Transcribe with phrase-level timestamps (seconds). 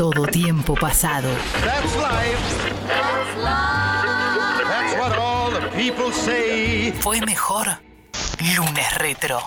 [0.00, 1.28] todo tiempo pasado.
[1.62, 2.40] That's life.
[4.64, 6.90] That's what all the people say.
[7.02, 7.66] Fue mejor
[8.40, 9.42] lunes retro.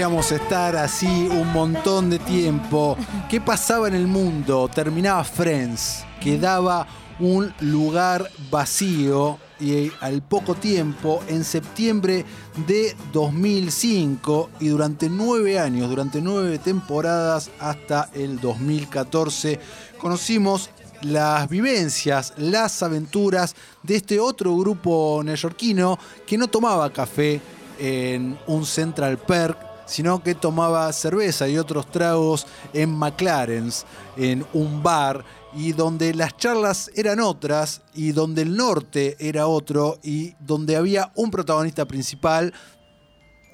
[0.00, 2.96] Podríamos estar así un montón de tiempo.
[3.28, 4.66] ¿Qué pasaba en el mundo?
[4.74, 6.86] Terminaba Friends, quedaba
[7.18, 12.24] un lugar vacío y al poco tiempo, en septiembre
[12.66, 19.60] de 2005 y durante nueve años, durante nueve temporadas hasta el 2014,
[19.98, 20.70] conocimos
[21.02, 27.42] las vivencias, las aventuras de este otro grupo neoyorquino que no tomaba café
[27.78, 33.84] en un Central Perk, sino que tomaba cerveza y otros tragos en McLaren's,
[34.16, 39.98] en un bar, y donde las charlas eran otras, y donde el norte era otro,
[40.04, 42.54] y donde había un protagonista principal,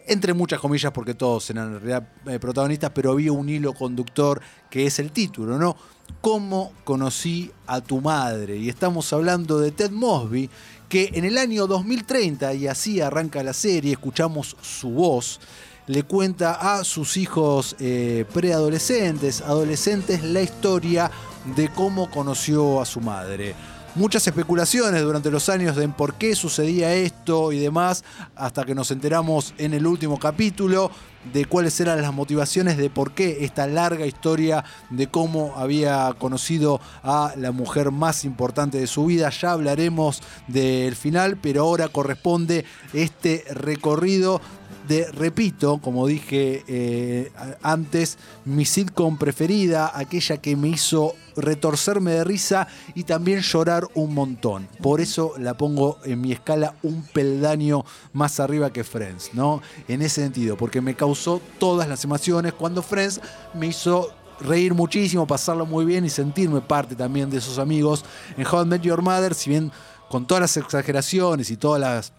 [0.06, 4.42] entre muchas comillas, porque todos eran en realidad eh, protagonistas, pero había un hilo conductor
[4.68, 5.74] que es el título, ¿no?
[6.20, 8.58] ¿Cómo conocí a tu madre?
[8.58, 10.50] Y estamos hablando de Ted Mosby,
[10.90, 15.40] que en el año 2030, y así arranca la serie, escuchamos su voz,
[15.86, 21.10] le cuenta a sus hijos eh, preadolescentes, adolescentes, la historia
[21.54, 23.54] de cómo conoció a su madre.
[23.94, 28.90] Muchas especulaciones durante los años de por qué sucedía esto y demás, hasta que nos
[28.90, 30.90] enteramos en el último capítulo
[31.32, 36.78] de cuáles eran las motivaciones de por qué esta larga historia de cómo había conocido
[37.02, 39.30] a la mujer más importante de su vida.
[39.30, 44.42] Ya hablaremos del final, pero ahora corresponde este recorrido
[44.88, 52.24] de, repito, como dije eh, antes, mi sitcom preferida, aquella que me hizo retorcerme de
[52.24, 54.68] risa y también llorar un montón.
[54.82, 59.60] Por eso la pongo en mi escala un peldaño más arriba que Friends, ¿no?
[59.88, 63.20] En ese sentido, porque me causó todas las emociones cuando Friends
[63.54, 64.10] me hizo
[64.40, 68.04] reír muchísimo, pasarlo muy bien y sentirme parte también de esos amigos.
[68.36, 69.72] En How I Met Your Mother, si bien
[70.08, 72.12] con todas las exageraciones y todas las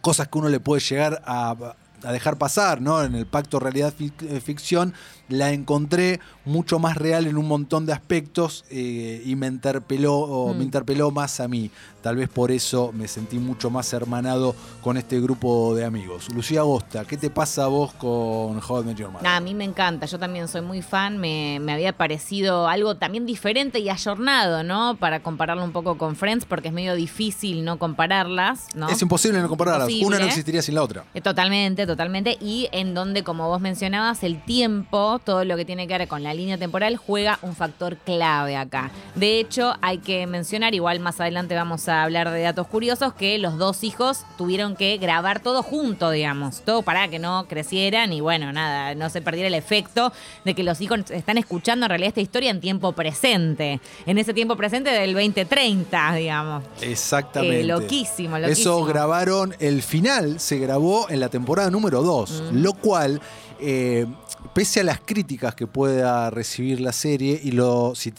[0.00, 1.74] cosas que uno le puede llegar a,
[2.04, 3.02] a dejar pasar, ¿no?
[3.02, 4.94] En el pacto realidad-ficción,
[5.30, 10.54] la encontré mucho más real en un montón de aspectos eh, y me interpeló, o
[10.54, 11.70] me interpeló más a mí.
[12.02, 16.32] Tal vez por eso me sentí mucho más hermanado con este grupo de amigos.
[16.34, 19.22] Lucía Agosta, ¿qué te pasa a vos con How I Met Your Mother?
[19.22, 22.96] Nah, a mí me encanta, yo también soy muy fan, me, me había parecido algo
[22.96, 24.96] también diferente y ayornado, ¿no?
[24.98, 28.88] Para compararlo un poco con Friends, porque es medio difícil no compararlas, ¿no?
[28.88, 29.90] Es imposible no compararlas.
[30.02, 31.04] Una no existiría sin la otra.
[31.14, 32.38] Eh, Totalmente, totalmente.
[32.40, 36.22] Y en donde, como vos mencionabas, el tiempo, todo lo que tiene que ver con
[36.22, 38.90] la línea temporal, juega un factor clave acá.
[39.14, 43.38] De hecho, hay que mencionar, igual más adelante vamos a hablar de datos curiosos, que
[43.38, 46.62] los dos hijos tuvieron que grabar todo junto, digamos.
[46.62, 50.12] Todo para que no crecieran y bueno, nada, no se perdiera el efecto
[50.44, 53.80] de que los hijos están escuchando en realidad esta historia en tiempo presente.
[54.06, 56.64] En ese tiempo presente del 2030, digamos.
[56.80, 57.60] Exactamente.
[57.60, 62.62] Eh, loquísimo, Eso grabaron, el final se grabó en la temporada número 2, Mm.
[62.62, 63.20] lo cual,
[63.60, 64.06] eh,
[64.54, 68.12] pese a las críticas que pueda recibir la serie, y lo si,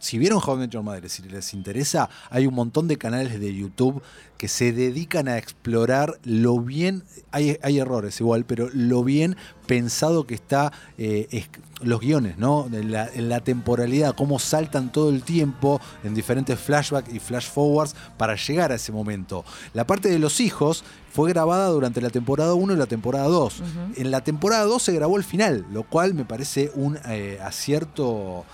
[0.00, 3.54] si vieron How I Met Your si les interesa, hay un montón de canales de
[3.54, 4.02] YouTube
[4.38, 9.36] que se dedican a explorar lo bien, hay, hay errores igual, pero lo bien
[9.66, 11.44] pensado que está eh,
[11.82, 12.66] los guiones, ¿no?
[12.72, 17.48] En la, en la temporalidad, cómo saltan todo el tiempo en diferentes flashbacks y flash
[17.48, 19.44] forwards para llegar a ese momento.
[19.74, 23.62] La parte de los hijos fue grabada durante la temporada 1 y la temporada 2.
[23.96, 28.44] En la temporada 2 se grabó el final, lo cual me parece un eh, acierto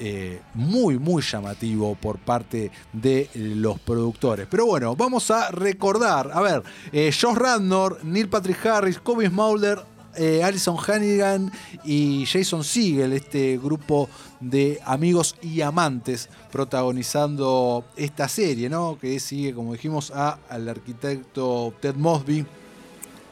[0.00, 4.46] eh, muy, muy llamativo por parte de los productores.
[4.48, 6.30] Pero bueno, vamos a recordar.
[6.32, 6.62] A ver,
[6.92, 9.82] eh, Josh Radnor, Neil Patrick Harris, Kobe Smulders,
[10.16, 11.52] eh, Alison Hannigan
[11.84, 14.08] y Jason Siegel, este grupo
[14.40, 18.98] de amigos y amantes protagonizando esta serie, ¿no?
[19.00, 22.44] Que sigue, como dijimos, a- al arquitecto Ted Mosby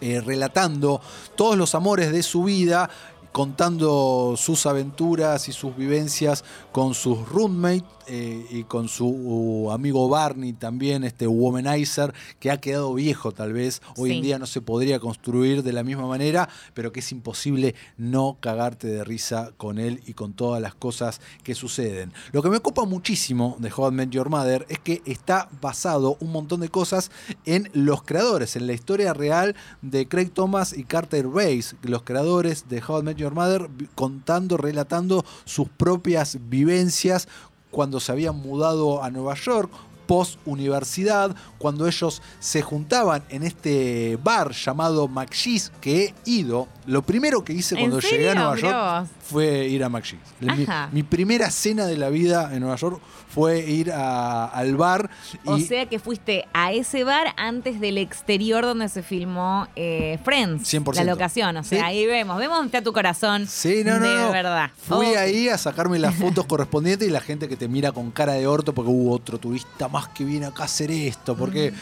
[0.01, 1.01] eh, relatando
[1.37, 2.91] todos los amores de su vida,
[3.33, 10.09] contando sus aventuras y sus vivencias con sus roommates eh, y con su uh, amigo
[10.09, 14.61] Barney también, este womanizer, que ha quedado viejo tal vez, hoy en día no se
[14.61, 19.79] podría construir de la misma manera, pero que es imposible no cagarte de risa con
[19.79, 22.13] él y con todas las cosas que suceden.
[22.33, 26.17] Lo que me ocupa muchísimo de How I Met Your Mother es que está basado
[26.21, 27.11] un montón de cosas
[27.45, 32.69] en los creadores, en la historia real de Craig Thomas y Carter Bass, los creadores
[32.69, 37.29] de How I Met Your Mother contando, relatando sus propias vivencias
[37.77, 39.71] cuando se habían mudado a Nueva York
[40.07, 46.69] post universidad, cuando ellos se juntaban en este bar llamado McGee's que he ido.
[46.87, 48.19] Lo primero que hice ¿En cuando serio?
[48.19, 50.21] llegué a Nueva York fue ir a McGee's.
[50.93, 55.11] Mi, primera cena de la vida en Nueva York fue ir a- al bar
[55.45, 60.19] y O sea que fuiste a ese bar antes del exterior donde se filmó eh,
[60.25, 60.73] Friends.
[60.73, 60.95] 100%.
[60.95, 61.57] La locación.
[61.57, 61.85] O sea, Sí.
[61.85, 62.39] ahí vemos.
[62.39, 63.47] Vemos dónde está tu corazón.
[63.49, 64.31] Sí, no, no, De no.
[64.33, 64.71] verdad.
[64.77, 68.35] Fui ahí a sacarme las fotos correspondientes y la gente que te mira con cara
[68.35, 71.73] de orto porque hubo otro turista más que viene acá a hacer esto, porque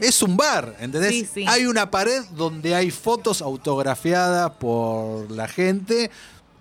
[0.00, 1.10] es un bar, ¿entendés?
[1.10, 1.14] Mm.
[1.18, 1.44] Sí, sí.
[1.48, 6.10] Hay una pared donde hay fotos autografiadas por la gente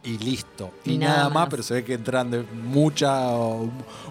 [0.04, 0.72] y listo.
[0.86, 1.34] Y, Y nada, nada más.
[1.36, 1.48] más.
[1.50, 3.30] pero se ve que entran de mucha,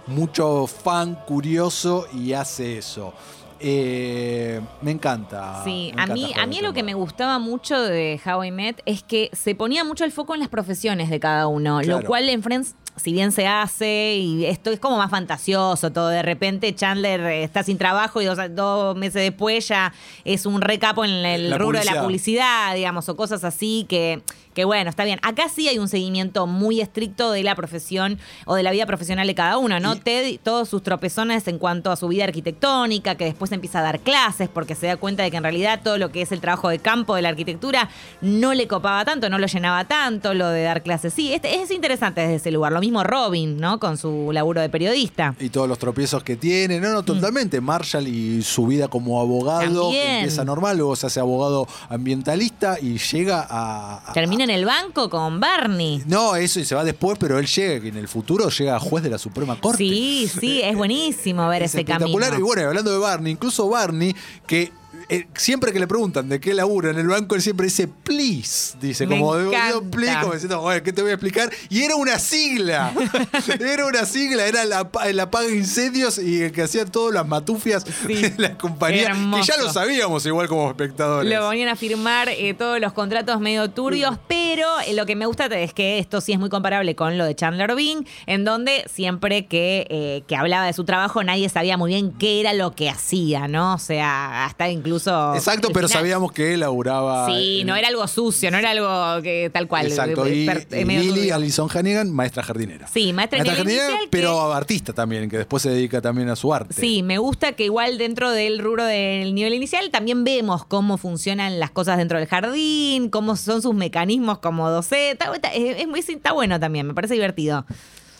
[0.06, 3.12] mucho fan curioso y hace eso.
[3.58, 5.62] Eh, me encanta.
[5.64, 8.82] Sí, me a mí, a mí lo que me gustaba mucho de How I Met
[8.84, 12.02] es que se ponía mucho el foco en las profesiones de cada uno, Claro.
[12.02, 16.08] lo cual en Friends, si bien se hace, y esto es como más fantasioso, todo
[16.08, 19.92] de repente Chandler eh, está sin trabajo y dos, dos meses después ya
[20.24, 22.74] es un recapo en el La rubro de la publicidad.
[22.74, 24.22] digamos, o cosas así que,
[24.54, 25.18] que bueno, está bien.
[25.22, 29.26] Acá sí hay un seguimiento muy estricto de la profesión o de la vida profesional
[29.26, 29.94] de cada uno, ¿no?
[29.94, 33.82] Y- Ted, todos sus tropezones en cuanto a su vida arquitectónica, que después empieza a
[33.82, 36.40] dar clases porque se da cuenta de que en realidad todo lo que es el
[36.40, 37.90] trabajo de campo de la arquitectura
[38.22, 41.12] no le copaba tanto, no lo llenaba tanto, lo de dar clases.
[41.12, 42.72] Sí, este, es interesante desde ese lugar.
[42.72, 43.78] Lo mismo Robin, ¿no?
[43.78, 45.34] Con su laburo de periodista.
[45.40, 46.80] Y todos los tropiezos que tiene.
[46.80, 47.60] No, no, totalmente.
[47.60, 50.16] Marshall y su vida como abogado que Mm.
[50.16, 54.10] Empieza normal, luego se hace abogado ambientalista y llega a.
[54.10, 56.02] a- Termina en el banco con Barney.
[56.06, 58.80] No, eso y se va después, pero él llega, que en el futuro llega a
[58.80, 59.78] juez de la Suprema Corte.
[59.78, 62.06] Sí, sí, es buenísimo ver Es ese camino.
[62.06, 62.38] espectacular.
[62.38, 64.14] Y bueno, y hablando de Barney, incluso Barney,
[64.46, 64.72] que
[65.08, 68.76] eh, siempre que le preguntan de qué labura en el banco, él siempre dice, please.
[68.80, 69.90] Dice, Me como de encanta.
[69.90, 71.50] please, como diciendo, bueno, ¿qué te voy a explicar?
[71.68, 72.92] Y era una sigla.
[73.60, 77.84] era una sigla, era la, el apaga incendios y el que hacía todas las matufias
[78.06, 78.14] Sí.
[78.14, 79.12] de la compañía.
[79.34, 81.32] Que ya lo sabíamos igual como espectadores.
[81.32, 85.26] Lo ponían a firmar eh, todos los contratos medio turbios, pero eh, lo que me
[85.26, 88.84] gusta es que esto sí es muy comparable con lo de Chandler Bing, en donde
[88.92, 92.72] siempre que, eh, que hablaba de su trabajo nadie sabía muy bien qué era lo
[92.74, 93.74] que hacía, ¿no?
[93.74, 94.95] O sea, hasta incluso...
[95.34, 97.26] Exacto, pero final- sabíamos que él laburaba.
[97.26, 99.86] Sí, en- no era algo sucio, no era algo que tal cual.
[99.86, 100.34] Exacto, eh,
[100.70, 101.30] y, y Lily.
[101.30, 102.86] Alison Hannigan, maestra jardinera.
[102.88, 106.36] Sí, maestra el jardinera, inicial que- pero artista también, que después se dedica también a
[106.36, 106.74] su arte.
[106.74, 111.58] Sí, me gusta que igual dentro del rubro del nivel inicial también vemos cómo funcionan
[111.60, 115.10] las cosas dentro del jardín, cómo son sus mecanismos como docente.
[115.12, 117.64] Está, está- es, es muy, está bueno también, me parece divertido.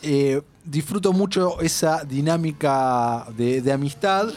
[0.03, 4.29] Eh, disfruto mucho esa dinámica de, de amistad.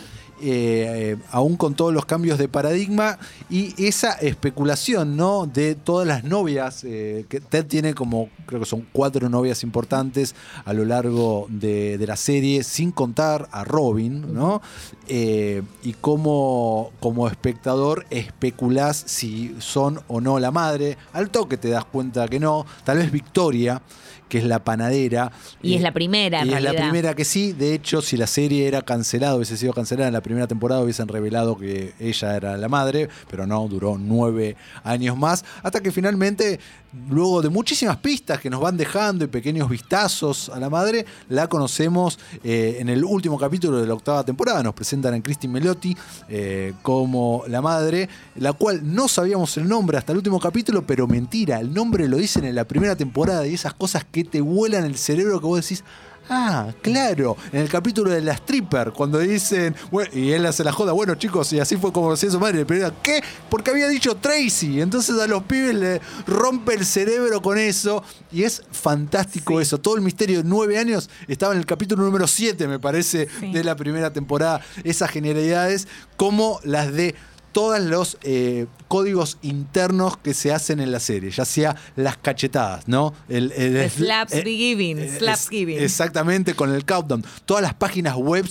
[0.42, 3.18] Eh, aún con todos los cambios de paradigma
[3.50, 5.46] y esa especulación, ¿no?
[5.46, 10.36] De todas las novias, eh, que Ted tiene como, creo que son cuatro novias importantes
[10.66, 14.62] a lo largo de, la serie, sin contar a Robin, ¿no?
[15.08, 20.98] Eh, y cómo como espectador especulás si son o no la madre.
[21.14, 22.66] Al toque te das cuenta que no.
[22.84, 23.82] Tal vez Victoria,
[24.30, 25.32] que es la panadera.
[25.62, 27.52] Y eh, es la primera, en Y es la primera que sí.
[27.52, 31.08] De hecho, si la serie era cancelada, hubiese sido cancelada en la primera temporada, hubiesen
[31.08, 35.44] revelado que ella era la madre, pero no, duró nueve años más.
[35.64, 36.60] Hasta que finalmente,
[37.10, 41.48] luego de muchísimas pistas que nos van dejando y pequeños vistazos a la madre, la
[41.48, 44.64] conocemos eh, en el último capítulo de la octava temporada.
[44.64, 45.96] Nos presentan a Christine Melotti
[46.28, 51.08] eh, como la madre, la cual no sabíamos el nombre hasta el último capítulo, pero
[51.08, 54.84] mentira, el nombre lo dicen en la primera temporada y esas cosas que te vuelan
[54.84, 55.84] el cerebro que vos decís.
[56.30, 60.72] Ah, claro, en el capítulo de la stripper, cuando dicen, bueno, y él hace la
[60.72, 63.24] joda, bueno chicos, y así fue como decía su madre, pero ¿qué?
[63.50, 68.44] Porque había dicho Tracy, entonces a los pibes le rompe el cerebro con eso, y
[68.44, 72.68] es fantástico eso, todo el misterio de nueve años estaba en el capítulo número 7,
[72.68, 73.52] me parece, Sí.
[73.52, 77.16] de la primera temporada, esas genialidades como las de
[77.52, 82.88] todos los eh, códigos internos que se hacen en la serie, ya sea las cachetadas,
[82.88, 83.14] ¿no?
[83.28, 85.80] El, el- The el- slaps eh, be giving, eh, slaps es- giving.
[85.80, 87.24] Exactamente, con el countdown.
[87.46, 88.46] Todas las páginas web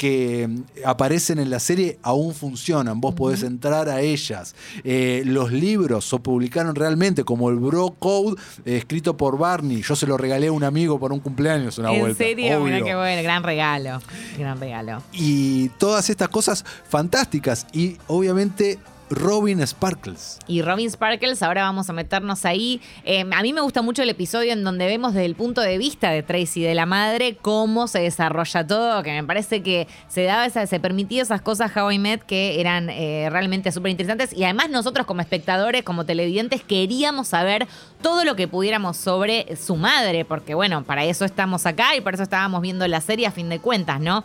[0.00, 3.02] que mm, aparecen en la serie aún funcionan.
[3.02, 4.54] Vos podés entrar a ellas.
[4.82, 9.82] Eh, los libros se publicaron realmente, como el Bro Code, eh, escrito por Barney.
[9.82, 12.16] Yo se lo regalé a un amigo por un cumpleaños una en vuelta.
[12.16, 14.00] serio, mira qué bueno, gran regalo.
[14.38, 15.02] Gran regalo.
[15.12, 17.66] Y todas estas cosas fantásticas.
[17.74, 18.78] Y obviamente
[19.10, 20.38] Robin Sparkles.
[20.46, 22.80] Y Robin Sparkles, ahora vamos a meternos ahí.
[23.04, 25.76] Eh, a mí me gusta mucho el episodio en donde vemos desde el punto de
[25.78, 30.22] vista de Tracy, de la madre, cómo se desarrolla todo, que me parece que se
[30.22, 34.32] daba esa, se permitía esas cosas How I Met que eran eh, realmente súper interesantes.
[34.32, 37.66] Y además nosotros como espectadores, como televidentes, queríamos saber
[38.00, 42.14] todo lo que pudiéramos sobre su madre, porque bueno, para eso estamos acá y por
[42.14, 44.24] eso estábamos viendo la serie a fin de cuentas, ¿no?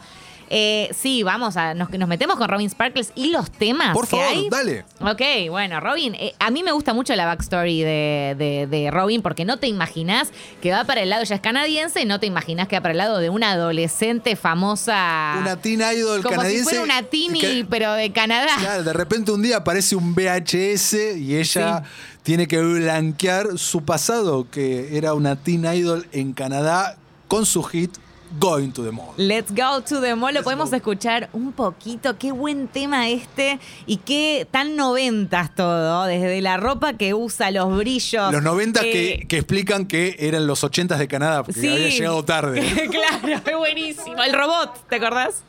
[0.49, 3.93] Eh, sí, vamos, a, nos, nos metemos con Robin Sparkles y los temas.
[3.93, 4.49] Por que favor, hay.
[4.49, 4.85] dale.
[5.01, 9.21] Ok, bueno, Robin, eh, a mí me gusta mucho la backstory de, de- de Robin
[9.21, 10.29] porque no te imaginas
[10.61, 12.91] que va para el lado, ella es canadiense, y no te imaginas que va para
[12.91, 15.35] el lado de una adolescente famosa.
[15.39, 16.63] Una teen idol como canadiense.
[16.69, 18.55] si fuera una teeny, que- pero de Canadá.
[18.59, 21.83] Claro, de repente un día aparece un VHS y ella
[22.23, 26.97] tiene que blanquear su pasado, que era una teen idol en Canadá
[27.27, 27.91] con su hit
[28.39, 29.13] Going to the Mall.
[29.17, 30.29] Let's go to the mall.
[30.33, 30.75] Lo Let's podemos go.
[30.75, 32.17] escuchar un poquito.
[32.17, 36.05] Qué buen tema este y qué tan noventas todo.
[36.05, 38.31] Desde la ropa que usa, los brillos.
[38.31, 41.67] Los 90 eh, que, que explican que eran los 80 de Canadá, porque Sí.
[41.69, 42.61] había llegado tarde.
[42.91, 44.21] claro, es buenísimo.
[44.21, 45.43] El robot, ¿te acordás?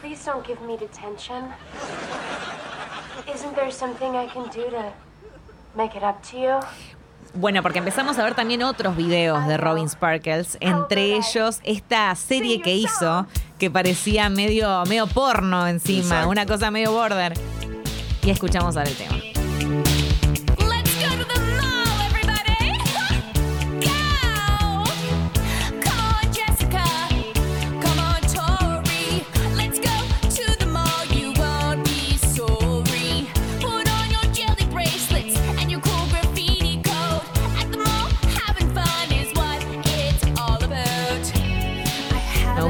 [0.00, 1.44] Please don't give me detention.
[3.32, 4.92] Isn't there something I can do to
[5.76, 6.60] make it up to you?
[7.34, 12.60] Bueno, porque empezamos a ver también otros videos de Robin Sparkles, entre ellos esta serie
[12.60, 13.26] que hizo
[13.58, 16.28] que parecía medio, medio porno encima, Exacto.
[16.28, 17.32] una cosa medio border.
[18.22, 19.91] Y escuchamos ahora el tema.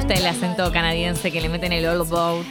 [0.03, 2.45] Gusta el acento canadiense que le meten el all boat.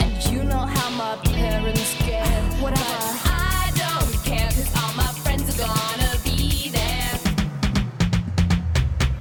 [0.00, 2.22] And you know how my parents get.
[2.60, 2.84] Whatever.
[3.24, 7.18] I don't care, cause all my friends are gonna be there.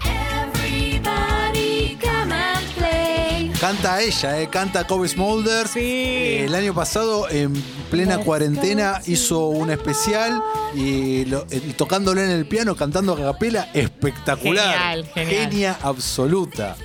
[0.05, 3.51] Everybody come and play.
[3.59, 5.75] Canta ella, eh, canta Kobe Smulders.
[5.75, 7.53] Eh, el año pasado, en
[7.89, 10.43] plena cuarentena, hizo un especial
[10.75, 14.75] y, lo- y tocándole en el piano, cantando a capela, espectacular.
[14.75, 15.49] Genial, genial.
[15.49, 16.75] Genia absoluta.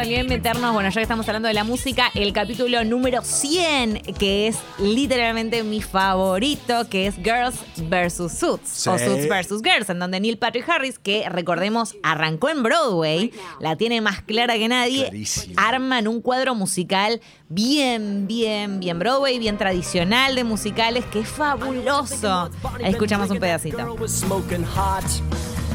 [0.00, 4.46] También meternos, bueno, ya que estamos hablando de la música, el capítulo número 100, que
[4.46, 8.32] es literalmente mi favorito, que es Girls vs.
[8.32, 8.98] Suits, o.
[8.98, 9.60] Suits vs.
[9.62, 13.30] Girls, en donde Neil Patrick Harris, que recordemos arrancó en Broadway,
[13.60, 15.54] la tiene más clara que nadie, Clarísimo.
[15.58, 22.48] arman un cuadro musical bien, bien, bien Broadway, bien tradicional de musicales, que es fabuloso.
[22.82, 23.76] Escuchamos un pedacito.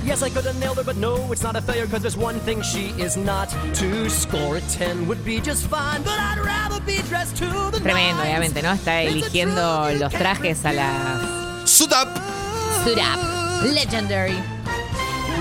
[0.05, 2.39] Yes, I could have nailed her, but no, it's not a failure, cause there's one
[2.41, 3.49] thing she is not.
[3.75, 7.79] To score a 10 would be just fine, but I'd rather be dressed to the
[7.79, 8.71] Tremendo, obviamente, ¿no?
[8.71, 12.07] Está eligiendo los trajes a las Suit up.
[12.83, 14.37] Suit Up, Legendary.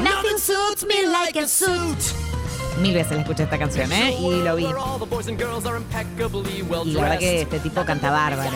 [0.02, 2.14] Nothing suits me like a suit.
[2.81, 4.16] Mil veces la escuché esta canción, ¿eh?
[4.19, 4.64] Y lo vi.
[4.64, 4.69] Y
[6.93, 8.50] la verdad que este tipo canta bárbaro.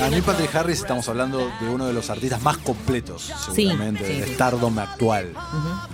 [0.00, 0.54] A a Patrick.
[0.54, 4.20] Harris estamos hablando de uno de los artistas más completos, seguramente, sí.
[4.20, 5.34] del stardom actual.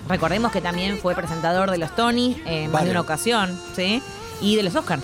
[0.07, 4.01] Recordemos que también fue presentador de los Tony en más de una ocasión, ¿sí?
[4.41, 5.03] Y de los Oscars.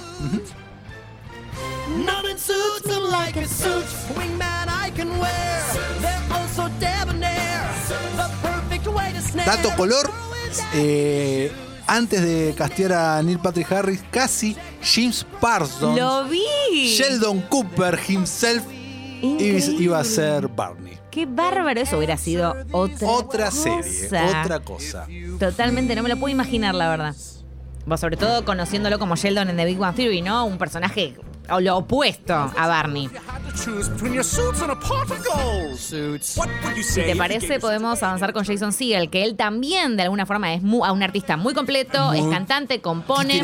[9.22, 9.46] Snare.
[9.46, 10.10] Dato color,
[10.74, 11.52] eh,
[11.88, 16.88] antes de castear a Neil Patrick Harris, casi James Parsons, ¡Lo vi!
[16.98, 18.64] Sheldon Cooper himself,
[19.22, 19.76] Increíble.
[19.84, 20.98] iba a ser Barney.
[21.10, 21.80] ¡Qué bárbaro!
[21.82, 23.82] Eso hubiera sido otra Otra cosa.
[23.84, 25.08] serie, otra cosa.
[25.40, 27.16] Totalmente, no me lo puedo imaginar, la verdad.
[27.98, 30.46] Sobre todo conociéndolo como Sheldon en The Big Bang Theory, ¿no?
[30.46, 31.16] Un personaje
[31.50, 33.10] o lo opuesto a Barney.
[36.84, 40.62] Si te parece, podemos avanzar con Jason Segel, que él también, de alguna forma, es
[40.62, 43.40] mu- a un artista muy completo, Muy es cantante, compone.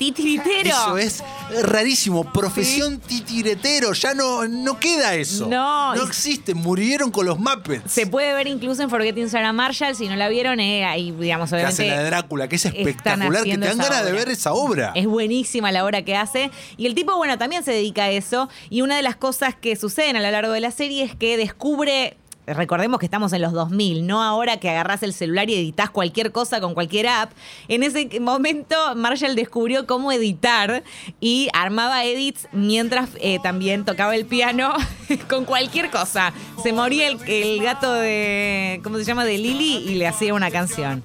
[0.00, 0.96] Titiritero.
[0.96, 1.22] Eso es
[1.62, 2.24] rarísimo.
[2.32, 3.92] Profesión titiretero.
[3.92, 5.46] Ya no, no queda eso.
[5.46, 6.54] No, No existe.
[6.54, 7.92] Murieron con los Muppets.
[7.92, 9.94] Se puede ver incluso en Forgetting Sarah Marshall.
[9.94, 11.96] Si no la vieron, eh, ahí, digamos, que hace obviamente.
[11.96, 14.92] la de Drácula, que es espectacular, que te dan ganas de ver esa obra.
[14.94, 16.50] Es buenísima la obra que hace.
[16.78, 18.48] Y el tipo, bueno, también se dedica a eso.
[18.70, 21.36] Y una de las cosas que suceden a lo largo de la serie es que
[21.36, 22.16] descubre
[22.46, 26.32] recordemos que estamos en los 2000, no ahora que agarrás el celular y editas cualquier
[26.32, 27.32] cosa con cualquier app.
[27.68, 30.82] En ese momento Marshall descubrió cómo editar
[31.20, 34.74] y armaba edits mientras eh, también tocaba el piano
[35.28, 36.32] con cualquier cosa.
[36.62, 39.24] Se moría el, gato de, ¿cómo se llama?
[39.24, 41.02] De Lily y le hacía una canción.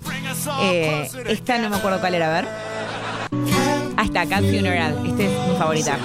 [0.61, 2.47] Eh, esta no me acuerdo cuál era, a ver.
[3.97, 5.05] Ah, está, Cat Funeral.
[5.07, 5.97] Este es mi favorita.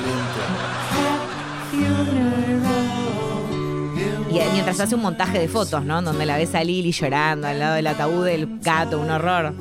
[4.32, 6.00] Y eh, mientras hace un montaje de fotos, ¿no?
[6.02, 9.54] Donde la ves a Lily llorando al lado del ataúd del gato, un horror.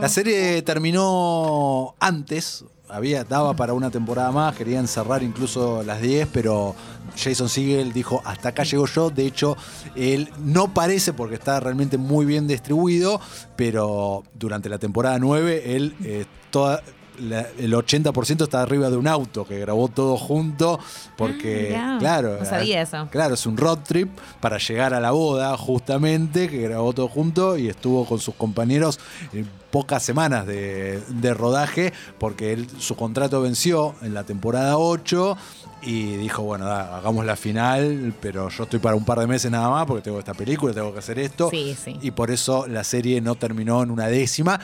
[0.00, 6.28] La serie terminó antes, había, daba para una temporada más, querían cerrar incluso las 10,
[6.32, 6.74] pero
[7.16, 9.56] Jason Segel dijo, hasta acá llegó yo, de hecho,
[9.94, 13.20] él no parece porque está realmente muy bien distribuido,
[13.56, 16.82] pero durante la temporada 9, él eh, toda...
[17.20, 20.78] la- el 80% está arriba de un auto que grabó todo junto
[21.16, 23.08] porque Ah, claro No sabía eh, eso.
[23.10, 24.08] claro es un road trip
[24.40, 28.98] para llegar a la boda justamente que grabó todo junto y estuvo con sus compañeros
[29.32, 35.36] en pocas semanas de, de rodaje porque él, su contrato venció en la temporada 8
[35.82, 39.50] y dijo, bueno, da, hagamos la final, pero yo estoy para un par de meses
[39.50, 41.48] nada más porque tengo esta película, tengo que hacer esto.
[41.50, 41.96] Sí, sí.
[42.02, 44.60] Y por eso la serie no terminó en una décima.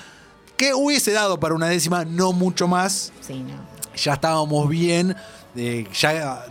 [0.57, 3.13] Que hubiese dado para una décima, no mucho más.
[3.21, 3.55] Sí, no.
[3.97, 5.17] Ya estábamos bien,
[5.55, 6.45] eh, ya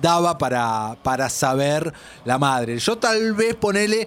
[0.00, 1.92] daba para, para saber
[2.24, 2.78] la madre.
[2.78, 4.06] Yo tal vez ponele.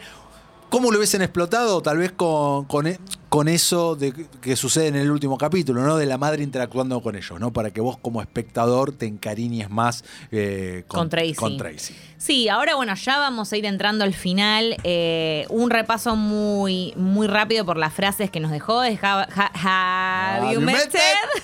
[0.69, 1.81] ¿Cómo lo hubiesen explotado?
[1.81, 2.99] Tal vez con, con, e-
[3.33, 5.97] con eso de, que- sucede en el último capítulo, ¿no?
[5.97, 7.51] De la madre interactuando con ellos, ¿no?
[7.51, 11.33] Para que vos como espectador te encariñes más eh, con, Con Tracy.
[11.33, 11.95] con Tracy.
[12.19, 14.77] Sí, ahora bueno, ya vamos a ir entrando al final.
[14.83, 18.81] Eh, un repaso muy, muy rápido por las frases que nos dejó.
[18.81, 20.93] ha- have you met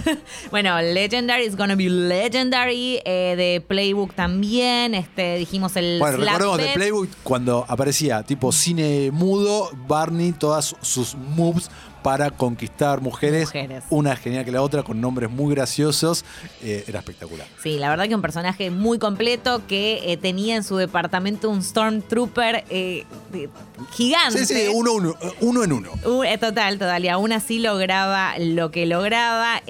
[0.51, 3.01] bueno, Legendary is gonna be Legendary.
[3.03, 4.93] eh, de Playbook también.
[4.93, 6.73] Este, dijimos el Bueno, recordemos de Bet.
[6.75, 11.69] Playboy cuando aparecía tipo cine mudo, Barney, todas sus moves
[12.01, 13.45] para conquistar mujeres.
[13.45, 13.83] Mujeres.
[13.89, 16.25] Una genial que la otra, con nombres muy graciosos.
[16.61, 17.47] eh, era espectacular.
[17.61, 21.63] Sí, la verdad que un personaje muy completo que eh, tenía en su departamento un
[21.63, 23.05] Stormtrooper eh,
[23.91, 24.45] gigante.
[24.45, 25.91] Sí, sí, uno, uno, uno en uno.
[26.05, 27.05] Uh, total, total.
[27.05, 29.61] Y aún así lograba lo que lograba.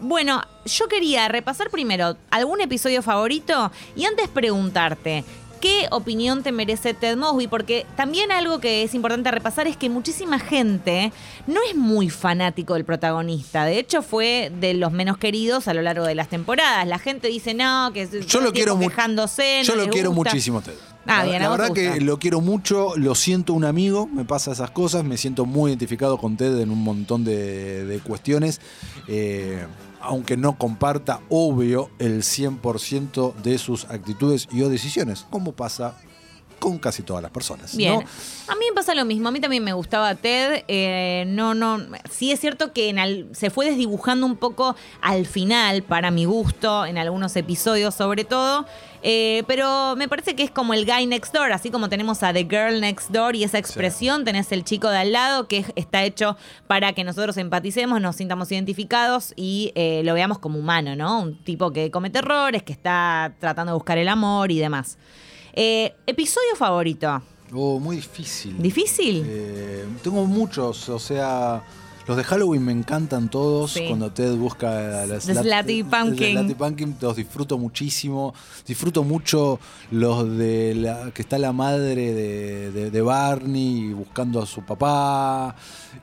[0.00, 5.24] Bueno, yo quería repasar primero algún episodio favorito y antes preguntarte.
[5.64, 7.46] ¿Qué opinión te merece Ted Mosby?
[7.46, 11.10] Porque también algo que es importante repasar es que muchísima gente
[11.46, 13.64] no es muy fanático del protagonista.
[13.64, 16.86] De hecho, fue de los menos queridos a lo largo de las temporadas.
[16.86, 19.62] La gente dice no, que Yo lo quiero quejándose.
[19.64, 20.32] Yo no lo quiero gusta.
[20.32, 20.74] muchísimo, Ted.
[21.06, 24.70] Ah, la bien, verdad que lo quiero mucho, lo siento un amigo, me pasa esas
[24.70, 28.60] cosas, me siento muy identificado con Ted en un montón de, de cuestiones.
[29.08, 29.64] eh,
[30.04, 35.96] aunque no comparta, obvio, el 100% de sus actitudes y o decisiones, como pasa
[36.60, 37.76] con casi todas las personas.
[37.76, 38.00] Bien.
[38.48, 39.28] A mí me pasa lo mismo.
[39.28, 40.64] A mí también me gustaba Ted.
[40.68, 41.78] Eh, no, no.
[42.10, 46.24] Sí es cierto que en al- se fue desdibujando un poco al final, para mi
[46.24, 48.64] gusto, en algunos episodios sobre todo.
[49.06, 52.32] Eh, pero me parece que es como el guy next door, así como tenemos a
[52.32, 56.04] The Girl Next Door y esa expresión, tenés el chico de al lado que está
[56.04, 56.38] hecho
[56.68, 61.20] para que nosotros empaticemos, nos sintamos identificados y eh, lo veamos como humano, ¿no?
[61.20, 64.96] Un tipo que comete errores, que está tratando de buscar el amor y demás.
[65.52, 67.22] Eh, episodio favorito.
[67.52, 68.56] Oh, muy difícil.
[68.56, 69.22] ¿Difícil?
[70.02, 71.62] Tengo muchos, o sea,
[72.06, 73.72] los de Halloween me encantan todos.
[73.72, 73.84] Sí.
[73.88, 76.46] Cuando Ted busca a la The Slutty Pumpkin.
[76.48, 78.34] the Pumpkin, los disfruto muchísimo.
[78.66, 79.58] Disfruto mucho
[79.90, 85.56] los de la, que está la madre de, de- de Barney buscando a su papá.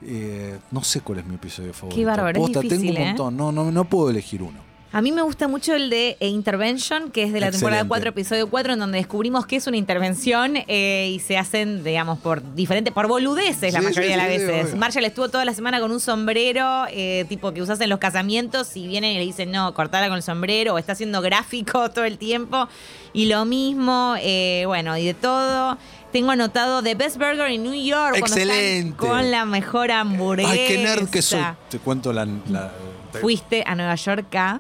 [0.04, 2.08] Eh, no sé cuál es mi episodio favorito.
[2.08, 3.08] bárbaro, es Posta, difícil, tengo un ¿eh?
[3.10, 3.38] montón.
[3.38, 4.71] No, no, no puedo elegir uno.
[4.94, 7.88] A mí me gusta mucho el de eh, Intervention, que es de la temporada Excelente.
[7.88, 12.20] 4, episodio 4, en donde descubrimos que es una intervención eh, y se hacen, digamos,
[12.20, 14.66] por diferentes, por boludeces la mayoría sí, de las sí, veces.
[14.66, 14.76] obvio.
[14.76, 18.76] Marshall estuvo toda la semana con un sombrero, eh, tipo que usas en los casamientos,
[18.76, 22.04] y vienen y le dicen, no, cortala con el sombrero, o está haciendo gráfico todo
[22.04, 22.68] el tiempo.
[23.14, 25.78] Y lo mismo, eh, bueno, y de todo.
[26.12, 28.20] Tengo anotado The Best Burger in New York.
[28.20, 28.98] cuando están Excelente.
[28.98, 30.52] Con la mejor hamburguesa.
[30.52, 31.40] Ay, qué nerd que soy.
[31.70, 32.74] Te cuento la, la-
[33.20, 34.60] fuiste a Nueva York a...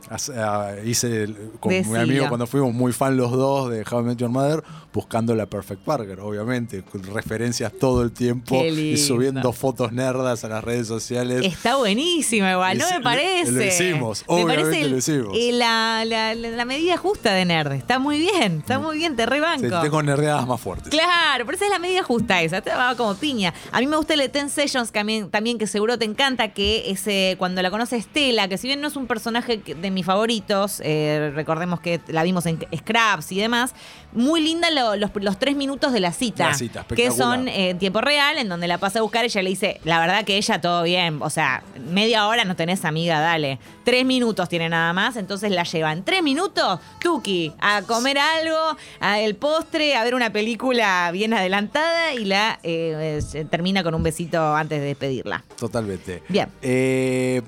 [0.85, 4.17] Hice el- con mi amigo cuando fuimos muy fan los dos de How I Met
[4.17, 9.91] Your Mother buscando la Perfect Parker, obviamente, con referencias todo el tiempo y subiendo fotos
[9.93, 11.45] nerdas a las redes sociales.
[11.45, 13.51] Está buenísimo igual, no me parece.
[13.51, 15.37] lo hicimos, me obviamente parece el- lo hicimos.
[15.37, 17.71] eh, la, la- medida justa de nerd.
[17.73, 19.81] Está muy bien, está muy bien, te Sí, rebanco.
[19.81, 20.89] tengo nerdeadas más fuertes.
[20.89, 23.53] Claro, pero esa es la medida justa esa, te va como piña.
[23.71, 26.89] A mí me gusta el de Ten Sessions también, también que seguro te encanta, que
[26.91, 30.05] es eh, cuando la conoce Estela, que si bien no es un personaje de mis
[30.05, 33.73] favoritos, eh, recordemos que la vimos en Scraps y demás,
[34.13, 37.69] muy linda lo- los, los tres minutos de la cita, La cita, que son eh,
[37.71, 40.37] en tiempo real, en donde la pasa a buscar, ella le dice, la verdad que
[40.37, 43.59] ella todo bien, o sea, media hora no tenés amiga, dale.
[43.83, 46.03] Tres minutos tiene nada más, entonces la llevan.
[46.03, 52.13] Tres minutos, Tuki, a comer algo, a el postre, a ver una película bien adelantada
[52.13, 55.43] y la eh, eh, termina con un besito antes de despedirla.
[55.57, 56.21] Totalmente.
[56.29, 56.49] Bien.
[56.61, 57.41] Eh,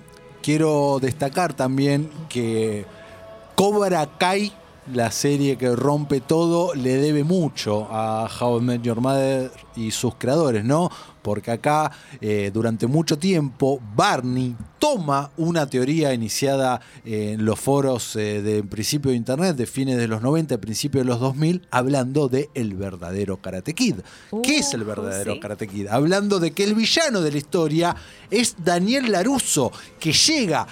[0.43, 2.85] quiero destacar también que
[3.55, 4.53] Cobra Kai,
[4.91, 9.91] la serie que rompe todo, le debe mucho a How I Met Your Mother y
[9.91, 10.89] sus creadores, ¿no?
[11.21, 18.41] Porque acá, eh, durante mucho tiempo, Barney toma una teoría iniciada en los foros eh,
[18.41, 22.49] de principio de Internet, de fines de los 90, principios de los 2000, hablando de
[22.53, 23.95] el verdadero Karate Kid.
[24.43, 25.39] ¿Qué es el Uh, verdadero sí.
[25.39, 25.87] Karate Kid?
[25.87, 27.95] Hablando de que el villano de la historia
[28.29, 30.67] es Daniel Laruso, que llega,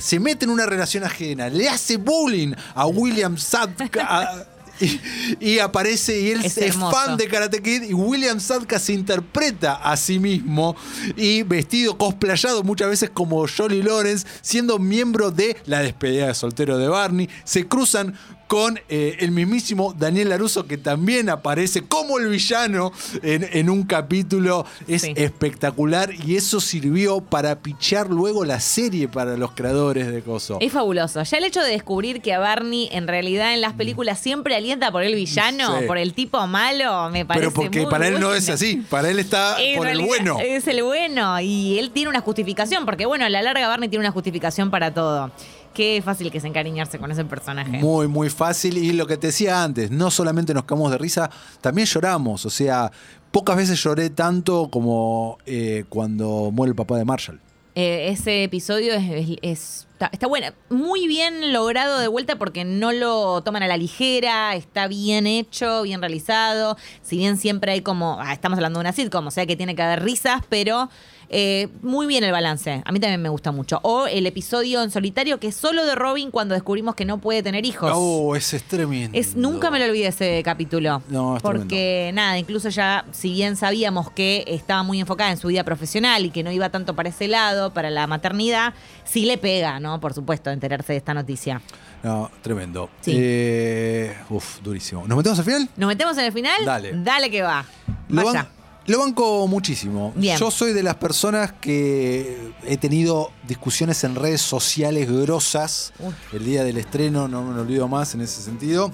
[0.00, 4.46] se mete en una relación ajena, le hace bullying a William Sadka.
[4.80, 4.98] y,
[5.40, 9.96] y aparece y él Es fan de Karate Kid y William Sadka se interpreta a
[9.96, 10.74] sí mismo
[11.16, 16.78] y vestido cosplayado muchas veces como Jolly Lawrence siendo miembro de la despedida de soltero
[16.78, 18.16] de Barney se cruzan
[18.50, 22.90] con eh, el mismísimo Daniel Laruso que también aparece como el villano
[23.22, 25.12] en, en un capítulo es Sí.
[25.14, 30.72] espectacular y eso sirvió para pichar luego la serie para los creadores de Coso Es
[30.72, 31.22] fabuloso.
[31.22, 34.90] Ya el hecho de descubrir que a Barney en realidad en las películas siempre alienta
[34.90, 35.86] por el villano, Sí.
[35.86, 39.10] por el tipo malo, me parece pero porque muy para él no es así para
[39.10, 41.40] él está En por el bueno Es el bueno.
[41.40, 44.92] Y él tiene una justificación, porque bueno, a la larga Barney tiene una justificación para
[44.92, 45.30] todo.
[45.74, 47.78] Qué fácil que es encariñarse con ese personaje.
[47.78, 48.76] Muy, muy fácil.
[48.78, 51.30] Y lo que te decía antes, no solamente nos cagamos de risa,
[51.60, 52.44] también lloramos.
[52.44, 52.90] O sea,
[53.30, 57.40] pocas veces lloré tanto como eh, cuando muere el papá de Marshall.
[57.76, 62.64] Eh, ese episodio es, es- es- está, está bueno, muy bien logrado de vuelta porque
[62.64, 66.76] no lo toman a la ligera, está bien hecho, bien realizado.
[67.02, 69.76] Si bien siempre hay como, ah, estamos hablando de una sitcom, o sea que tiene
[69.76, 70.90] que haber risas, pero
[71.32, 72.82] eh, muy bien el balance.
[72.84, 73.78] A mí también me gusta mucho.
[73.84, 77.40] O el episodio en solitario que es solo de Robin cuando descubrimos que no puede
[77.44, 77.92] tener hijos.
[77.94, 79.16] Oh, ese es tremendo.
[79.16, 81.02] Es, nunca me lo olvidé ese capítulo.
[81.08, 85.48] No, es Porque nada, incluso ya, si bien sabíamos que estaba muy enfocada en su
[85.48, 89.38] vida profesional y que no iba tanto para ese lado, para la maternidad, sí le
[89.38, 90.00] pega, ¿no?
[90.00, 91.62] Por supuesto, enterarse de esta noticia.
[92.02, 92.90] No, tremendo.
[93.02, 93.12] Sí.
[93.14, 95.06] Eh, uf, durísimo.
[95.06, 95.68] ¿Nos metemos al final?
[95.76, 96.64] ¿Nos metemos en el final?
[96.64, 96.92] Dale.
[96.94, 97.64] Dale que va.
[98.08, 98.48] Vaya.
[98.86, 100.12] Lo banco muchísimo.
[100.16, 100.36] Bien.
[100.38, 105.92] Yo soy de las personas que he tenido discusiones en redes sociales grosas.
[106.00, 106.12] Uy.
[106.32, 108.90] El día del estreno, no me lo olvido más en ese sentido.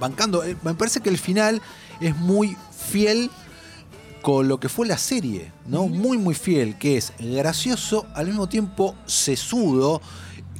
[0.00, 0.42] Bancando.
[0.44, 1.60] eh, Me parece que el final
[2.00, 3.30] es muy fiel
[4.22, 5.86] con lo que fue la serie, ¿no?
[5.86, 10.00] Muy, muy fiel, que es gracioso, al mismo tiempo sesudo,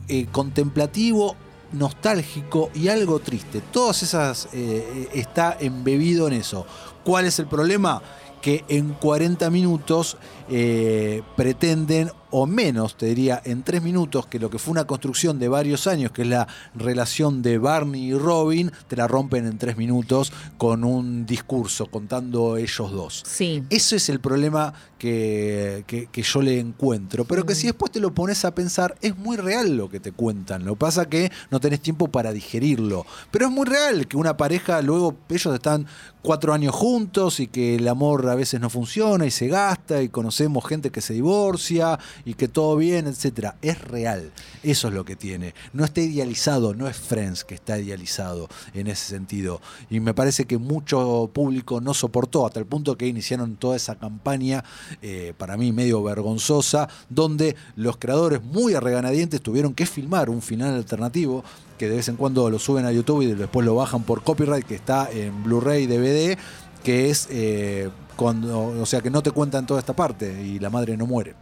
[0.07, 1.35] eh, contemplativo,
[1.73, 3.61] nostálgico y algo triste.
[3.73, 6.67] Todas esas eh, está embebido en eso.
[7.05, 8.03] ¿Cuál es el problema?
[8.43, 10.17] Que en 40 minutos
[10.51, 15.39] eh, pretenden, o menos, te diría, en 3 minutos, que lo que fue una construcción
[15.39, 19.57] de varios años, que es la relación de Barney y Robin, te la rompen en
[19.59, 23.23] 3 minutos con un discurso contando ellos dos.
[23.27, 23.63] Sí.
[23.71, 27.25] Ese es el problema que, que- que yo le encuentro.
[27.25, 30.13] Pero que si después te lo pones a pensar, es muy real lo que te
[30.13, 30.65] cuentan.
[30.65, 33.07] Lo que pasa que no tenés tiempo para digerirlo.
[33.31, 35.87] Pero es muy real que una pareja, luego ellos están
[36.21, 40.09] cuatro años juntos y que el amor a veces no funciona y se gasta y
[40.39, 43.57] conocemos gente que se divorcia y que todo bien, etcétera.
[43.61, 44.31] Es real.
[44.63, 45.53] Eso es lo que tiene.
[45.73, 49.61] No está idealizado, no es Friends que está idealizado en ese sentido.
[49.91, 53.97] Y me parece que mucho público no soportó hasta el punto que iniciaron toda esa
[53.97, 54.63] campaña,
[55.03, 60.75] eh, para mí medio vergonzosa, donde los creadores muy arreganadientes tuvieron que filmar un final
[60.75, 61.43] alternativo
[61.79, 64.65] que de vez en cuando lo suben a YouTube y después lo bajan por copyright,
[64.65, 66.37] que está en Blu-ray, DVD,
[66.83, 70.71] que es eh, cuando, o sea, que no te cuentan toda esta parte y la
[70.71, 71.37] madre no muere.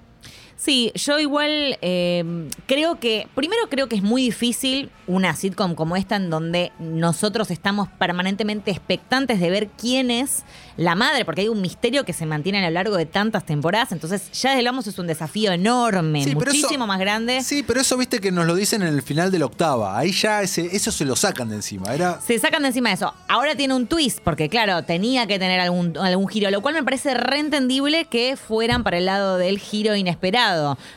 [0.57, 5.97] Sí, yo igual eh, creo que, primero creo que es muy difícil una sitcom como
[5.97, 10.45] esta en donde nosotros estamos permanentemente expectantes de ver quién es
[10.77, 13.93] la madre, porque hay un misterio que se mantiene a lo largo de tantas temporadas,
[13.93, 17.43] entonces ya desde vamos es un desafío enorme, Sí, pero eso- muchísimo más grande.
[17.43, 19.97] Sí, pero eso viste que nos lo dicen en el final de la octava.
[19.99, 21.95] Ahí ya ese, eso se lo sacan de encima.
[21.95, 22.21] Era.
[22.21, 23.15] Se sacan de encima de eso.
[23.29, 26.83] Ahora tiene un twist, porque claro, tenía que tener algún, algún giro, lo cual me
[26.83, 30.46] parece reentendible que fueran para el lado del giro inesperado.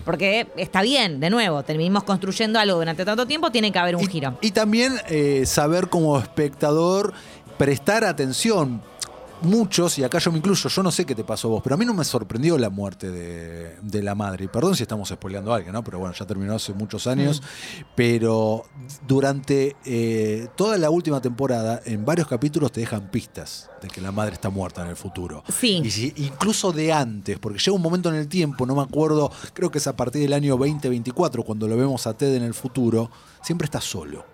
[0.05, 4.03] Porque está bien, de nuevo, terminamos construyendo algo durante tanto tiempo, tiene que haber un
[4.03, 4.37] y, giro.
[4.41, 7.13] y también eh, saber como espectador
[7.57, 8.81] prestar atención.
[9.41, 11.75] Muchos, y acá yo me incluyo, yo no sé qué te pasó a vos, pero
[11.75, 14.45] a mí no me sorprendió la muerte de, de la madre.
[14.45, 15.83] Y perdón si estamos spoileando a alguien, ¿no?
[15.83, 17.41] Pero bueno, ya terminó hace muchos años.
[17.41, 17.83] Mm.
[17.95, 18.65] Pero
[19.07, 24.11] durante eh, toda la última temporada, en varios capítulos te dejan pistas de que la
[24.11, 25.43] madre está muerta en el futuro.
[25.57, 25.81] Sí.
[25.83, 29.31] Y si- incluso de antes, porque llega un momento en el tiempo, no me acuerdo,
[29.53, 32.53] creo que es a partir del año 2024, cuando lo vemos a Ted en el
[32.53, 33.09] futuro,
[33.41, 34.25] siempre está solo.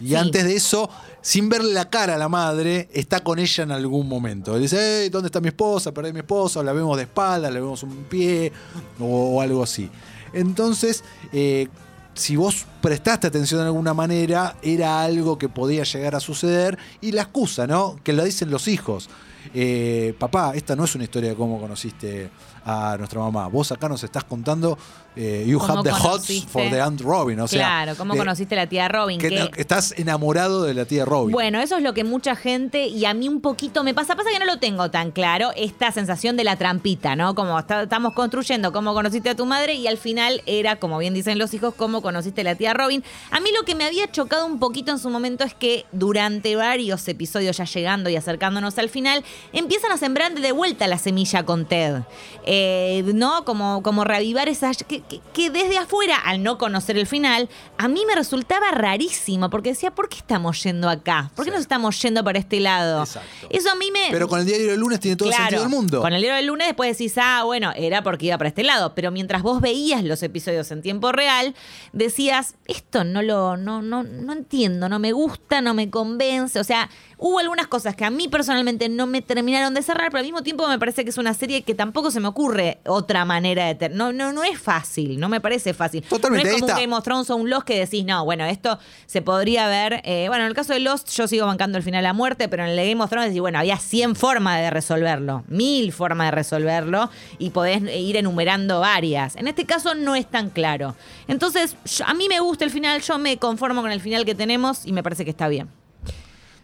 [0.00, 0.14] Y Sí.
[0.16, 0.88] antes de eso,
[1.22, 4.54] sin verle la cara a la madre, está con ella en algún momento.
[4.56, 5.92] Él dice, "Hey, ¿dónde está mi esposa?
[5.92, 8.52] Perdí a mi esposa, la vemos de espalda, la vemos un pie,
[9.00, 9.04] o,
[9.36, 9.90] o algo así.
[10.32, 11.68] Entonces, eh,
[12.14, 16.78] si vos prestaste atención de alguna manera, era algo que podía llegar a suceder.
[17.00, 17.96] Y la excusa, ¿no?
[18.02, 19.08] Que lo dicen los hijos.
[19.54, 22.30] Eh, papá, esta no es una historia de cómo conociste
[22.64, 23.46] a nuestra mamá.
[23.46, 24.76] Vos acá nos estás contando
[25.14, 27.38] eh, You ¿Cómo have the hots for the Aunt Robin.
[27.40, 29.18] O sea, claro, ¿cómo eh, conociste a la tía Robin?
[29.20, 31.32] que Que- no- estás enamorado de la tía Robin.
[31.32, 34.16] Bueno, eso es lo que mucha gente y a mí un poquito me pasa.
[34.16, 37.34] Pasa que no lo tengo tan claro, esta sensación de la trampita, ¿no?
[37.36, 41.14] Como está- estamos construyendo cómo conociste a tu madre y al final era, como bien
[41.14, 43.02] dicen los hijos, cómo conociste a la tía Robin.
[43.30, 46.56] A mí lo que me había chocado un poquito en su momento es que durante
[46.56, 51.44] varios episodios ya llegando y acercándonos al final, empiezan a sembrar de vuelta la semilla
[51.44, 52.02] con Ted.
[52.44, 53.44] Eh, ¿No?
[53.44, 54.72] Como, como reavivar esa...
[54.74, 59.50] Que, que- que desde afuera, al no conocer el final, a mí me resultaba rarísimo,
[59.50, 61.30] porque decía, ¿por qué estamos yendo acá?
[61.34, 61.54] ¿Por qué Sí.
[61.54, 63.00] nos estamos yendo para este lado?
[63.00, 63.28] Exacto.
[63.50, 64.08] Eso a mí me...
[64.10, 66.00] Pero con el diario del lunes tiene todo el sentido del mundo.
[66.00, 68.94] Con el diario del lunes después decís, ah, bueno, era porque iba para este lado.
[68.94, 71.54] Pero mientras vos veías los episodios en tiempo real,
[71.92, 76.58] decías, esto no lo, no, no, no entiendo, no me gusta, no me convence.
[76.58, 76.88] O sea,
[77.18, 80.42] hubo algunas cosas que a mí personalmente no me terminaron de cerrar, pero al mismo
[80.42, 83.88] tiempo me parece que es una serie que tampoco se me ocurre otra manera de
[83.88, 86.02] no, no, no es fácil, no me parece fácil.
[86.02, 86.78] Totalmente, no es como un.
[86.80, 90.02] Game of Thrones o un Lost que decís, no, bueno, esto se podría ver.
[90.04, 92.64] eh, bueno, en el caso de Lost, yo sigo bancando el final a muerte, pero
[92.64, 96.26] en el de Game of Thrones decís, bueno, había 100 formas de resolverlo, mil formas
[96.28, 99.36] de resolverlo, y podés ir enumerando varias.
[99.36, 100.94] En este caso no es tan claro.
[101.28, 104.34] Entonces, yo- a mí me gusta el final, yo me conformo con el final que
[104.34, 105.68] tenemos y me parece que está bien.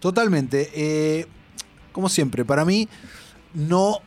[0.03, 0.71] Totalmente.
[0.75, 1.27] Eh,
[1.93, 2.89] como siempre, para mí
[3.55, 4.01] no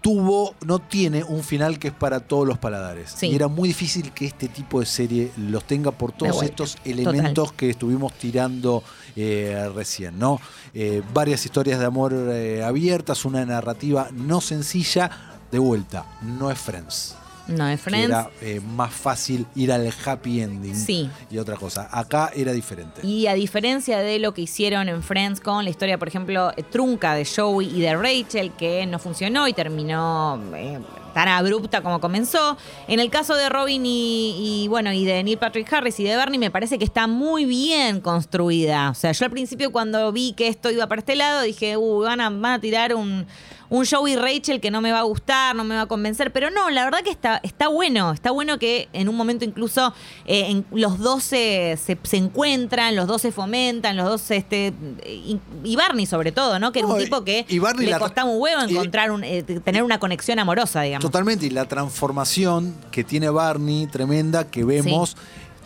[0.00, 3.12] tuvo, no tiene un final que es para todos los paladares.
[3.16, 3.26] Sí.
[3.26, 7.52] Y era muy difícil que este tipo de serie los tenga por todos estos elementos
[7.52, 8.82] que estuvimos tirando
[9.14, 10.40] eh, recién, ¿no?
[10.72, 15.10] Eh, varias historias de amor eh, abiertas, una narrativa no sencilla.
[15.50, 17.14] De vuelta, no es Friends.
[17.48, 18.06] No es Friends.
[18.08, 21.08] Era eh, más fácil ir al happy ending Sí.
[21.30, 21.88] y otra cosa.
[21.90, 23.06] Acá era diferente.
[23.06, 27.14] Y a diferencia de lo que hicieron en Friends con la historia, por ejemplo, trunca
[27.14, 30.78] de Joey y de Rachel, que no funcionó y terminó eh,
[31.14, 32.56] tan abrupta como comenzó.
[32.88, 36.16] En el caso de Robin y, y, bueno, y de Neil Patrick Harris y de
[36.16, 38.90] Bernie, me parece que está muy bien construida.
[38.90, 42.00] O sea, yo al principio cuando vi que esto iba para este lado, dije, uh,
[42.00, 43.26] van a, van a tirar un,
[43.68, 46.32] un Joey y Rachel que no me va a gustar, no me va a convencer.
[46.32, 48.12] Pero no, la verdad que está, está bueno.
[48.12, 49.92] Está bueno que en un momento incluso
[50.26, 54.72] eh, en- los dos se, se- se encuentran, los dos se fomentan, los dos, este,
[55.06, 56.72] y, y Barney sobre todo, ¿no?
[56.72, 58.72] Que era un No, y- tipo que y Barney le la- costaba un huevo y-
[58.72, 61.02] encontrar un, eh, tener una conexión amorosa, digamos.
[61.04, 65.16] Totalmente, y la transformación que tiene Barney, tremenda, que vemos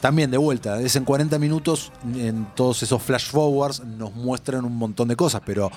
[0.00, 0.80] también de vuelta.
[0.80, 5.42] Es en 40 minutos, en todos esos flash forwards, nos muestran un montón de cosas,
[5.44, 5.70] pero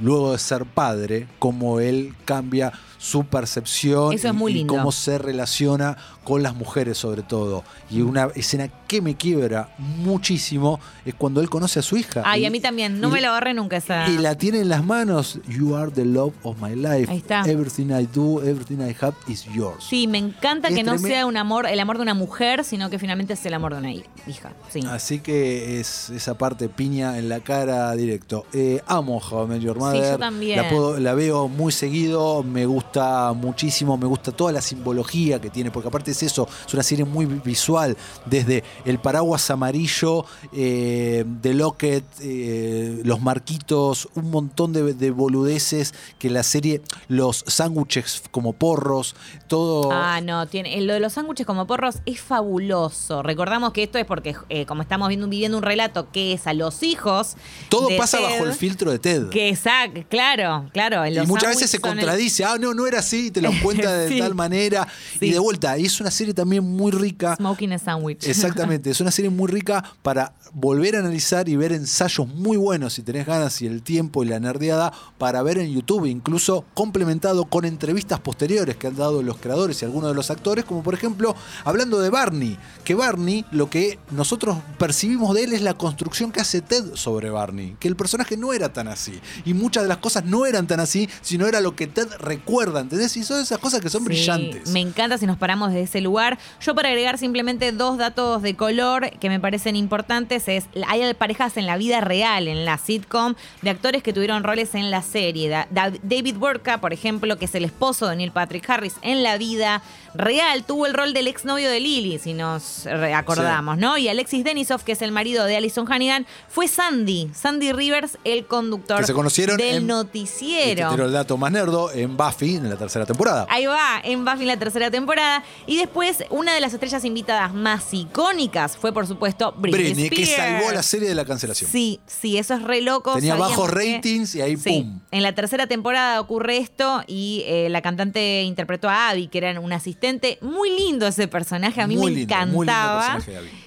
[0.00, 2.72] luego de ser padre, cómo él cambia
[3.04, 4.72] su percepción Eso es y- muy y, lindo.
[4.74, 7.62] cómo se relaciona con las mujeres sobre todo.
[7.90, 12.22] Y una escena que me quiebra muchísimo es cuando él conoce a su hija.
[12.24, 14.08] Ay, Y- a mí también, no y- me lo agarré nunca esa.
[14.08, 15.38] y la tiene en las manos.
[15.46, 17.10] You are the love of my life.
[17.10, 17.42] Ahí está.
[17.42, 19.84] Everything I do, everything I have is yours.
[19.86, 22.88] Sí, me encanta Es que no sea un amor, el amor de una mujer, sino
[22.88, 24.54] que finalmente es el amor de una hi- hija.
[24.70, 24.80] Sí.
[24.88, 28.46] Así que es esa parte piña en la cara directo.
[28.54, 30.12] Eh, amo How I Met Your Mother.
[30.12, 30.56] yo también.
[30.62, 32.93] La, puedo- la veo muy seguido, me gusta
[33.34, 37.04] muchísimo, me gusta toda la simbología que tiene, porque aparte es eso, es una serie
[37.04, 44.94] muy visual, desde el paraguas amarillo, eh, de Locket, eh, los marquitos, un montón de,
[44.94, 49.14] de boludeces que la serie, los sándwiches como porros,
[49.48, 49.90] todo...
[49.92, 53.22] Ah, no, tiene, lo de los sándwiches como porros es fabuloso.
[53.22, 56.52] Recordamos que esto es porque, eh, como estamos viendo, viviendo un relato que es a
[56.54, 57.36] los hijos.
[57.68, 59.28] todo pasa Ted, bajo el filtro de Ted.
[59.28, 61.06] Que exacto, claro, claro.
[61.06, 63.92] Y muchas veces se son el- contradice, ah, no, no era así, te lo cuenta
[63.96, 64.18] de Sí.
[64.18, 64.86] tal manera.
[65.18, 65.26] Sí.
[65.26, 67.36] Y de vuelta, y es una serie también muy rica.
[67.36, 68.26] Smoking a sandwich.
[68.26, 72.92] Exactamente, es una serie muy rica para volver a analizar y ver ensayos muy buenos
[72.94, 77.44] si tenés ganas y el tiempo y la nerdeada para ver en YouTube, incluso complementado
[77.46, 80.94] con entrevistas posteriores que han dado los creadores y algunos de los actores, como por
[80.94, 81.34] ejemplo
[81.64, 86.40] hablando de Barney, que Barney lo que nosotros percibimos de él es la construcción que
[86.40, 89.98] hace Ted sobre Barney, que el personaje no era tan así y muchas de las
[89.98, 93.16] cosas no eran tan así, sino era lo que Ted recuerda, ¿entendés?
[93.16, 94.70] Y son esas cosas que son Sí, brillantes.
[94.70, 96.38] Me encanta si nos paramos de ese lugar.
[96.60, 101.56] Yo para agregar simplemente dos datos de color que me parecen importantes es, hay parejas
[101.56, 105.48] en la vida real, en la sitcom, de actores que tuvieron roles en la serie.
[105.48, 109.22] Da- Da- David Burka, por ejemplo, que es el esposo de Neil Patrick Harris en
[109.22, 109.82] la vida
[110.14, 113.98] real, tuvo el rol del exnovio de Lily, si nos acordamos, ¿no?
[113.98, 118.46] Y Alexis Denisov, que es el marido de Alison Hannigan, fue Sandy, Sandy Rivers, el
[118.46, 120.90] conductor Que se conocieron del en- noticiero.
[120.90, 123.46] tiro el dato más nerdo en Buffy en la tercera temporada.
[123.50, 125.42] Ahí va, en Buffy la tercera temporada.
[125.66, 130.22] Y después, una de las estrellas invitadas más icónicas fue, por supuesto, Britney, Britney, que
[130.22, 130.60] Spears.
[130.62, 131.70] salvó la serie de la cancelación.
[131.70, 133.14] Sí, sí, eso es re loco.
[133.14, 135.00] Tenía bajos que- ratings y ahí Sí, pum.
[135.10, 139.58] En la tercera temporada ocurre esto y eh, la cantante interpretó a Abby, que era
[139.58, 140.03] un asistente.
[140.40, 143.18] Muy lindo ese personaje, a mí Muy me lindo, muy lindo encantaba.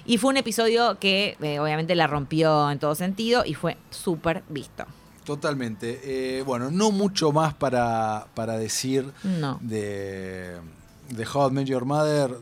[0.06, 4.42] y fue un episodio que eh, obviamente la rompió en todo sentido y fue súper
[4.48, 4.84] visto.
[5.24, 6.00] Totalmente.
[6.04, 9.58] Eh, bueno, no mucho más para, para decir No.
[9.60, 10.56] de,
[11.10, 12.34] de How I Met Your Mother.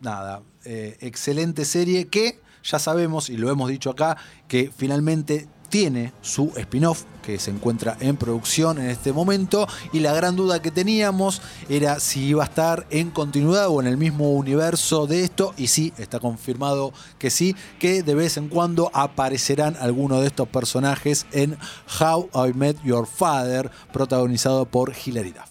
[0.00, 0.42] Nada.
[0.64, 4.16] eh, excelente serie que ya sabemos, y lo hemos dicho acá,
[4.48, 10.14] que finalmente tiene su spin-off que se encuentra en producción en este momento y la
[10.14, 14.30] gran duda que teníamos era si iba a estar en continuidad o en el mismo
[14.34, 19.76] universo de esto y sí, está confirmado que sí, que de vez en cuando aparecerán
[19.80, 21.58] algunos de estos personajes en
[21.98, 25.50] How I Met Your Father protagonizado por Hilary Duff.